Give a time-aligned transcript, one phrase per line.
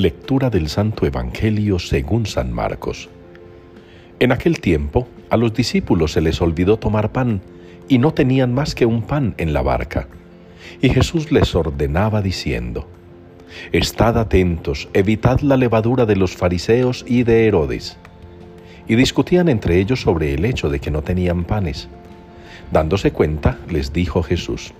[0.00, 3.10] Lectura del Santo Evangelio según San Marcos.
[4.18, 7.42] En aquel tiempo a los discípulos se les olvidó tomar pan
[7.86, 10.08] y no tenían más que un pan en la barca.
[10.80, 12.88] Y Jesús les ordenaba diciendo,
[13.72, 17.98] Estad atentos, evitad la levadura de los fariseos y de Herodes.
[18.88, 21.88] Y discutían entre ellos sobre el hecho de que no tenían panes.
[22.72, 24.72] Dándose cuenta, les dijo Jesús,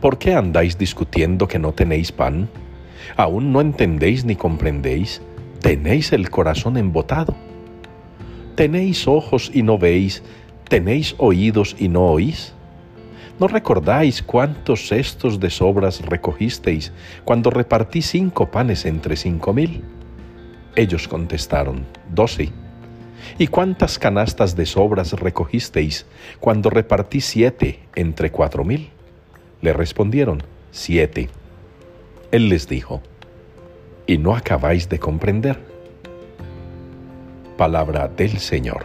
[0.00, 2.48] ¿Por qué andáis discutiendo que no tenéis pan?
[3.16, 5.22] ¿Aún no entendéis ni comprendéis?
[5.60, 7.34] ¿Tenéis el corazón embotado?
[8.54, 10.22] ¿Tenéis ojos y no veis?
[10.68, 12.54] ¿Tenéis oídos y no oís?
[13.38, 16.92] ¿No recordáis cuántos cestos de sobras recogisteis
[17.24, 19.82] cuando repartí cinco panes entre cinco mil?
[20.76, 22.52] Ellos contestaron, doce.
[23.38, 26.06] ¿Y cuántas canastas de sobras recogisteis
[26.38, 28.90] cuando repartí siete entre cuatro mil?
[29.62, 31.28] Le respondieron, siete.
[32.32, 33.00] Él les dijo,
[34.06, 35.58] ¿y no acabáis de comprender?
[37.56, 38.84] Palabra del Señor.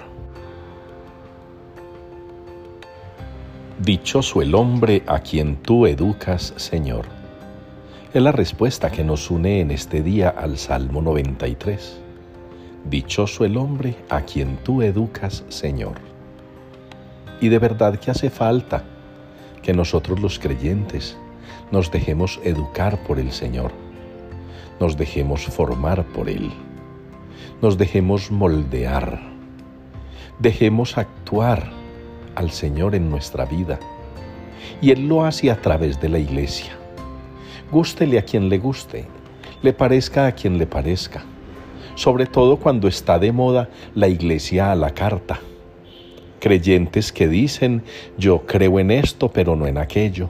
[3.83, 7.05] Dichoso el hombre a quien tú educas, Señor.
[8.15, 11.99] Es la respuesta que nos une en este día al Salmo 93.
[12.89, 15.97] Dichoso el hombre a quien tú educas, Señor.
[17.41, 18.83] Y de verdad que hace falta
[19.61, 21.15] que nosotros los creyentes
[21.71, 23.71] nos dejemos educar por el Señor,
[24.79, 26.51] nos dejemos formar por Él,
[27.61, 29.21] nos dejemos moldear,
[30.39, 31.71] dejemos actuar
[32.35, 33.79] al Señor en nuestra vida.
[34.81, 36.73] Y Él lo hace a través de la iglesia.
[37.71, 39.05] Gústele a quien le guste,
[39.61, 41.23] le parezca a quien le parezca,
[41.95, 45.39] sobre todo cuando está de moda la iglesia a la carta.
[46.39, 47.83] Creyentes que dicen,
[48.17, 50.29] yo creo en esto, pero no en aquello.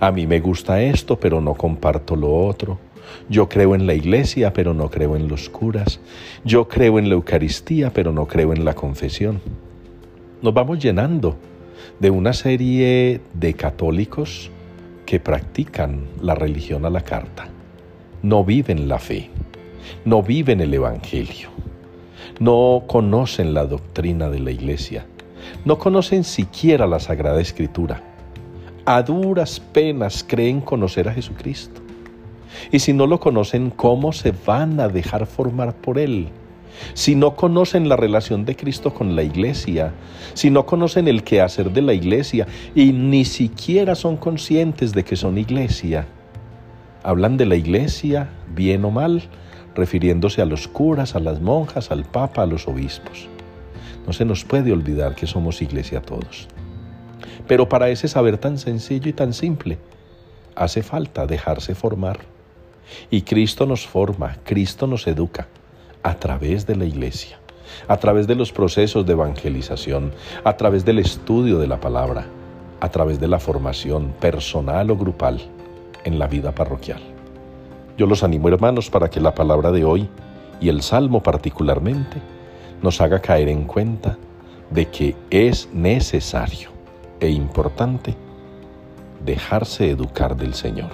[0.00, 2.78] A mí me gusta esto, pero no comparto lo otro.
[3.28, 6.00] Yo creo en la iglesia, pero no creo en los curas.
[6.44, 9.40] Yo creo en la Eucaristía, pero no creo en la confesión
[10.42, 11.36] nos vamos llenando
[11.98, 14.50] de una serie de católicos
[15.04, 17.48] que practican la religión a la carta.
[18.22, 19.30] No viven la fe,
[20.04, 21.48] no viven el Evangelio,
[22.38, 25.06] no conocen la doctrina de la iglesia,
[25.64, 28.02] no conocen siquiera la Sagrada Escritura.
[28.86, 31.80] A duras penas creen conocer a Jesucristo.
[32.70, 36.30] Y si no lo conocen, ¿cómo se van a dejar formar por Él?
[36.94, 39.92] si no conocen la relación de Cristo con la iglesia,
[40.34, 45.16] si no conocen el quehacer de la iglesia y ni siquiera son conscientes de que
[45.16, 46.06] son iglesia,
[47.02, 49.22] hablan de la iglesia, bien o mal,
[49.74, 53.28] refiriéndose a los curas, a las monjas, al papa, a los obispos.
[54.06, 56.48] No se nos puede olvidar que somos iglesia todos.
[57.46, 59.78] Pero para ese saber tan sencillo y tan simple,
[60.54, 62.18] hace falta dejarse formar.
[63.10, 65.48] Y Cristo nos forma, Cristo nos educa
[66.02, 67.38] a través de la iglesia,
[67.88, 70.12] a través de los procesos de evangelización,
[70.44, 72.26] a través del estudio de la palabra,
[72.80, 75.40] a través de la formación personal o grupal
[76.04, 77.00] en la vida parroquial.
[77.98, 80.08] Yo los animo hermanos para que la palabra de hoy
[80.60, 82.18] y el Salmo particularmente
[82.82, 84.16] nos haga caer en cuenta
[84.70, 86.75] de que es necesario
[87.20, 88.14] e importante
[89.24, 90.90] dejarse educar del Señor,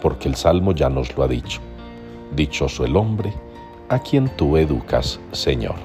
[0.00, 1.60] porque el Salmo ya nos lo ha dicho.
[2.34, 3.32] Dichoso el hombre
[3.88, 5.76] a quien tú educas, Señor.